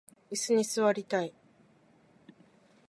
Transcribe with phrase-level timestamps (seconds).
[0.31, 1.31] いすに座りたい